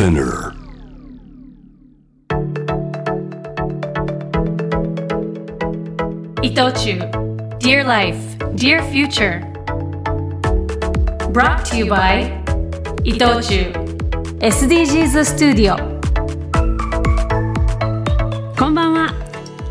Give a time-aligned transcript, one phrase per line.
[0.00, 0.54] Spinner.
[6.42, 6.98] 伊藤忠
[7.58, 8.16] Dear Life,
[8.54, 9.42] Dear Future
[11.34, 12.32] Brought to you by
[13.04, 13.74] 伊藤忠
[14.40, 15.76] SDGs スタジオ
[18.56, 19.12] こんばんは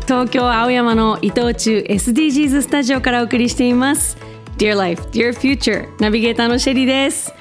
[0.02, 4.16] 東京青山の伊藤忠 SDGs スタジオからお送りしています
[4.58, 7.34] Dear Life, Dear Future ナビゲーターのシェリーです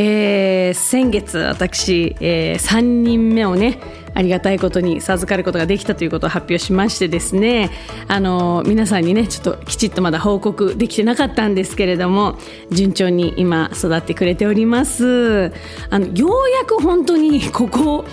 [0.00, 3.80] えー、先月私、えー、3人目をね
[4.14, 7.72] ありがたいことに授かることができたということを発表しましてですね
[8.06, 12.38] あの皆さんにねちょっときちっとまだ報告できてなかったんですけれども
[12.70, 15.52] 順調に今育ってくれております。
[15.90, 18.04] あのようやく本当に ここ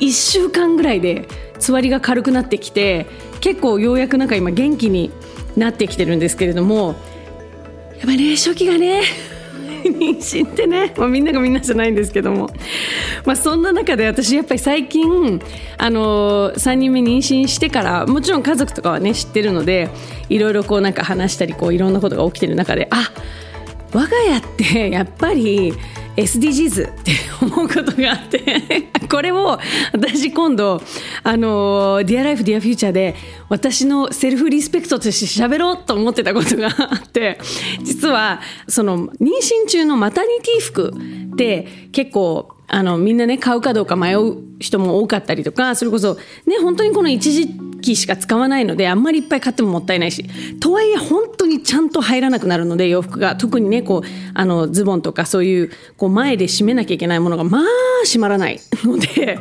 [0.00, 3.06] 1週間ぐらいでつわりが軽くなってきて
[3.40, 5.10] 結構ようやくなんか今元気に
[5.58, 6.94] なってきてるんですけれども
[7.98, 9.02] やっぱね初期がね
[9.90, 12.50] 妊娠ってね、まあ、みんながみんなじゃないんですけども、
[13.24, 15.40] まあ、そんな中で私やっぱり最近
[15.78, 19.90] あの3人目妊娠してからもちろん家族とかはね知ってるので
[20.28, 23.12] いろいろこうなんか話したりこういろんなことが起きてる中であ
[23.92, 25.72] 我が家ってやっぱり
[26.16, 27.12] SDGs って
[27.42, 29.58] 思うことがあって これを
[29.92, 30.80] 私今度
[31.22, 33.14] あの Dear Life Dear Future で
[33.48, 37.38] 私のセルフリスペクトとして喋ろうと思ってたことがあって
[37.82, 39.10] 実はその妊
[39.64, 40.94] 娠中のマタニティ服
[41.32, 47.48] って結構あのみんなね買うかどうか迷う人も多かったりとかそれこそね本当にこの一時
[47.84, 50.24] 期しか使わないのであんまりいっぱい買ってももったいないし。
[50.58, 53.36] とはいえ本当にちゃんと入らなくなるので洋服が。
[53.36, 57.62] 特にねこうあのズボンとかそういうこう前で締めなきゃいけないものがまあ
[58.06, 58.58] 締まらない。
[58.84, 59.38] ので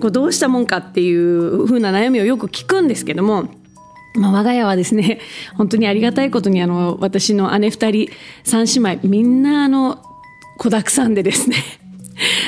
[0.00, 3.48] こうどうしたもんかっていう風な悩みをよく聞くんですけども。
[4.14, 5.20] まあ、我が家はですね
[5.56, 8.12] 本当にありがたいことにあの私の姉2人
[8.44, 10.02] 3姉妹みんなあの
[10.58, 11.56] 子だくさんでですね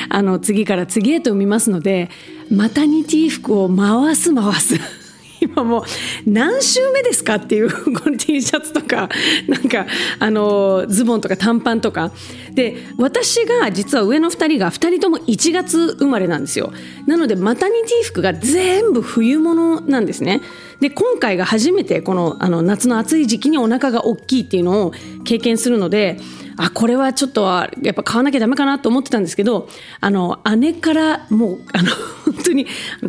[0.09, 2.09] あの次から次へと産みますので
[2.51, 5.04] マタニティ服を回す回す。
[5.45, 5.83] 今もう
[6.25, 9.09] 何週目ですかっていう この T シャツとか
[9.47, 9.85] なんか
[10.19, 12.11] あのズボンとか短パンとか。
[12.53, 16.71] で私が実は上の2人が2人とも1月生まれなんですよ。
[17.05, 20.41] なのでマタニティ服が全部冬物なんですね。
[20.79, 24.93] で今回が初めてこのあの夏の暑い時期にお腹が大きいっていうのを
[25.25, 26.17] 経験するので
[26.57, 29.67] あこれはちょっとはやっぱ買わなきゃダメかなと思ってたんですけど
[29.99, 31.89] あの姉からもうあの
[32.25, 32.67] 本当に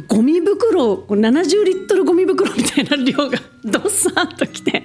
[0.09, 4.85] ゴミ袋70リットルゴミ袋みたいな量がどっさーっときて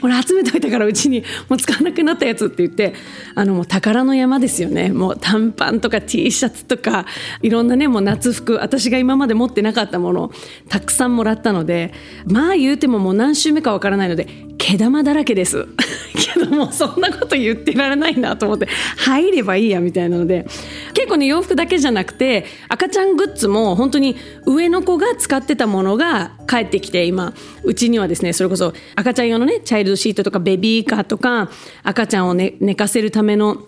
[0.00, 2.94] これ集めといたからうちにもう使わなくなったやつって言って
[3.34, 4.90] あのもう宝の山ですよね。
[4.90, 7.06] もう短パンとか T シャツとか
[7.42, 10.32] いろんなねもう夏服私が今まで持ってなかったもの
[10.68, 11.92] たくさんもらったので
[12.26, 14.28] まあ言うてももう何週目かわからないので
[14.58, 15.66] 毛玉だらけです。
[16.14, 18.66] けどもそんなこと言ってられないなと思って
[18.98, 20.46] 入ればいいやみたいなので
[20.94, 24.16] 結構ね洋服だけじゃなくて赤ちゃんグッズも本当に
[24.46, 31.50] 上の子が使ってたものが帰ってきて今うちにはですねそれこそ赤ちゃん用のねチャイルドシートとかベビーカーとか
[31.82, 33.64] 赤ちゃんを、ね、寝かせるための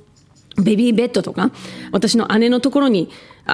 [0.63, 1.51] ベビーベッドとか
[1.93, 3.11] 私の姉のところに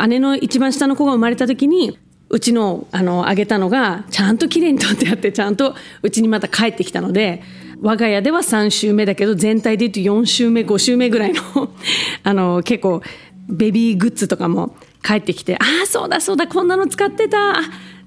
[0.08, 1.98] 姉の一番下の子が生まれた時に
[2.32, 7.42] うちのあのあげたのがちゃんときれいに取ってあってちゃんとうちにまた帰ってきたので
[7.82, 11.42] 我が家では3週目だけど全体で言うと4週目5週目ぐらいの
[12.24, 13.02] あの結構
[13.48, 17.52] ベビーグッズとかも帰ってきてああそうだそうだこんなの使ってた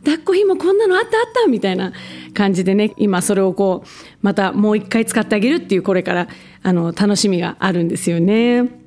[0.04, 1.48] 抱っこひもこんなのあったあった？
[1.50, 1.94] みたいな
[2.34, 3.90] 感じでね今それをこう
[4.22, 6.28] またもう一回使ってあげるっていうこれから
[6.64, 8.85] あの楽しみがあるんですよね。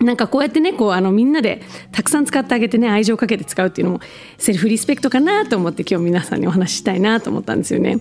[0.00, 1.60] なんかこうやってねこうあのみんなで
[1.92, 4.00] たくさん使ってあげてね愛情をかけて使うっていうのも
[4.38, 8.00] セルフリスペクトかなと思って今日皆さんにお話ししたいなと思ったんですよね。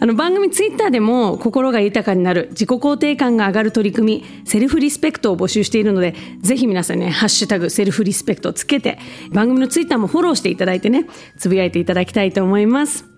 [0.00, 8.98] あの番組ツイッターでも心が豊かになる自己肯定感が上がる取り組みセルフリスペクトを募集しているのでぜひ皆さんねハッシュタグセルフリスペクトをつけて
[9.30, 11.06] 番組のツイッターもフォローしていただいてね
[11.38, 13.13] つぶやいていただきたいと思います。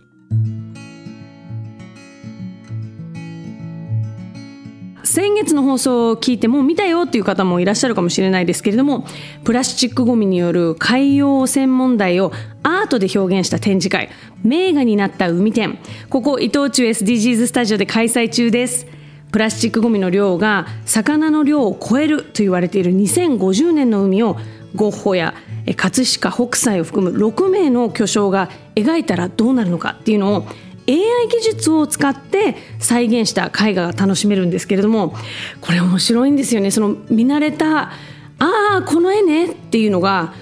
[5.07, 9.07] 先月の放送を聞いてもう見たよっていう方もいらっしゃるかもしれないですけれども
[9.45, 12.33] プラスチックごみによる海洋汚染問題を
[12.63, 14.11] アートで表現した展示会
[14.43, 15.79] 名画になった海展。
[16.11, 18.87] ここ伊藤忠 SDGs スタジオで開催中です。
[19.33, 24.37] プラスチックごみの量が魚の量を超えると言われている2050年の海を
[24.75, 25.35] ゴッホや
[25.77, 30.47] 葛飾北斎を含む6名の巨匠が描いたらどうなるのかっていうのを
[30.89, 35.15] AI 技術を使って再現した絵画が楽しめるんですけれども
[35.61, 36.71] これ面白いんですよね。
[36.71, 37.93] その見慣れたあ
[38.39, 40.35] あこの絵ねっていうのが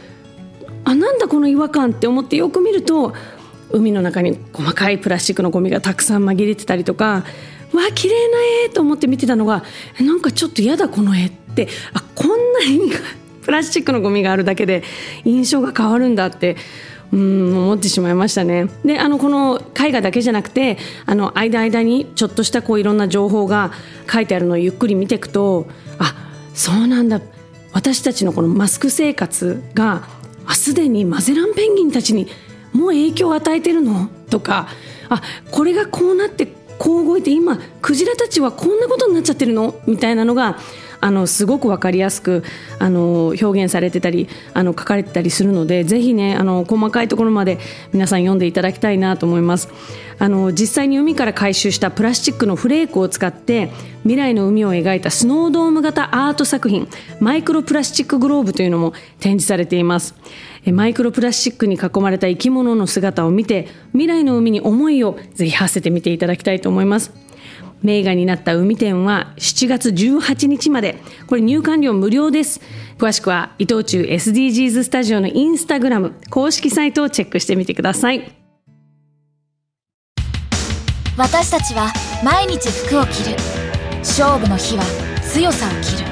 [0.84, 3.14] あなんだこの違和感って思ってよく見ると
[3.70, 7.24] 海の中に細かいプラスチックのゴミがたくさん紛れてたりとか
[7.72, 9.64] わあ綺麗な絵と思って見てたのが
[10.00, 12.92] なんかちょっと嫌だこの絵ってあこんなに
[13.42, 14.82] プラスチックのゴミがあるだけで
[15.24, 16.56] 印象が変わるんだって
[17.12, 18.68] うん思ってしまいましたね。
[18.84, 23.72] であのこの絵画だけじゃなくてあの間間にちょっとしたこういろんな情報が
[24.10, 25.66] 書いてあるのをゆっくり見ていくと
[25.98, 26.14] あ
[26.54, 27.20] そうなんだ。
[27.72, 30.04] 私たちのこのマスク生活が
[30.52, 32.28] すでにマゼランペンギンたちに
[32.72, 34.08] もう影響を与えてるの？
[34.30, 34.68] とか
[35.08, 36.46] あこれがこうなって
[36.78, 39.80] こう動いて今クジラたちはこんなことになっちゃってるの？
[39.86, 40.58] みたいなのが
[41.04, 42.42] あのすごく分かりやすく
[42.78, 47.58] あの表現されてたりあの書かれてたりするのでぜひねあの細かいところまで
[47.92, 49.68] 皆さん読んでいただきたいなと思います。
[50.18, 53.70] あの実際に海から回収したプラスチックのフレークを使って
[54.04, 56.88] 未来の海を描いたスノードーム型アート作品
[57.20, 60.14] マイクロプラスチックグローブというのも展示されています。
[60.66, 67.23] マイクロプラスチックに囲まれた生き物の姿を見て未来の海に思いをぜひ馳せてみていただきたいと思います。
[67.84, 70.98] 名画になった海展は7月18日まで。
[71.26, 72.60] これ入館料無料です。
[72.98, 78.32] 詳しくは伊藤忠 SDGs スタジオのインスタグラム公式サイトをチェックしてみてください。
[81.16, 81.92] 私たちは
[82.24, 83.36] 毎日服を着る。
[83.98, 84.82] 勝負の日は
[85.22, 86.08] 強さを着る。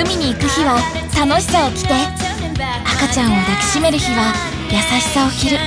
[0.00, 0.78] 海に行く日は
[1.18, 1.94] 楽しさを着て
[2.96, 4.32] 赤ちゃんを抱きしめる日は
[4.70, 5.58] 優しさを着る。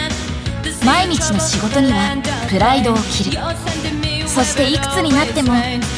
[0.85, 2.15] 毎日の仕事には
[2.49, 4.06] プライドを着る。
[4.27, 5.53] そしていくつになっても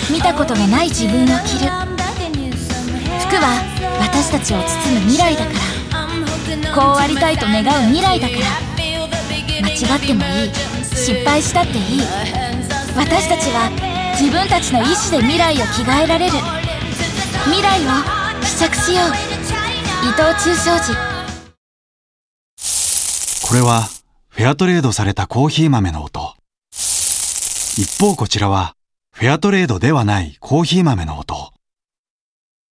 [0.10, 1.72] 見たことのない自分を着る。
[3.20, 3.62] 服は
[4.00, 4.64] 私たちを包
[4.96, 5.60] む未来だから。
[6.74, 8.42] こうありたいと願う未来だから。
[9.62, 10.52] 間違ってもいい。
[10.84, 12.02] 失敗したっていい。
[12.96, 13.70] 私たちは
[14.20, 16.34] 自分たちの意志で未来を着替えられる。
[17.46, 17.90] 未来を
[18.44, 19.08] 試着しよう。
[20.08, 20.94] 伊藤忠商事。
[23.48, 23.90] これは
[24.30, 26.19] フェアトレードされたコーヒー豆の音。
[27.80, 28.74] 一方こちらは、
[29.14, 31.54] フェアトレードではないコーヒー豆の音。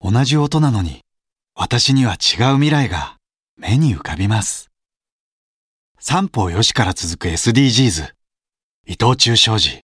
[0.02, 1.00] 同じ音なのに、
[1.56, 3.16] 私には違う未来が
[3.56, 4.70] 目に浮かびます。
[5.98, 8.10] 三方よしから続く SDGs、
[8.86, 9.80] 伊藤忠商事。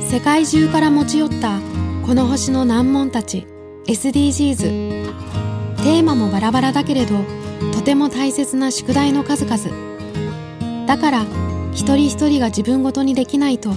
[0.00, 1.60] 世界中から持ち寄った
[2.04, 3.46] この星の難問たち
[3.86, 7.14] SDGs テーマもバラバラだけれど
[7.72, 11.45] とても大切な宿題の数々だから
[11.76, 13.70] 一人一人が自分ごとにできないと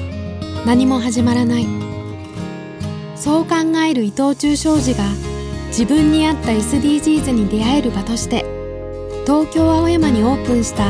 [0.66, 1.68] 何も始まらない。
[3.16, 3.56] そう考
[3.86, 5.04] える伊藤忠商事が
[5.68, 8.46] 自分に合った SDGs に出会える場として
[9.26, 10.90] 東京青山にオープンした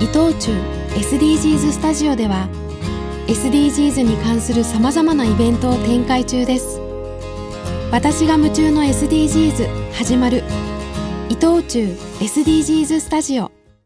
[0.00, 0.52] 伊藤忠
[0.96, 2.48] SDGs スタジオでは
[3.26, 6.80] SDGs に関するさまざまなイベントを展開中です。
[7.92, 10.42] 私が夢中の SDGs 始まる。
[11.28, 13.57] 伊藤忠 SDGs スタジオ。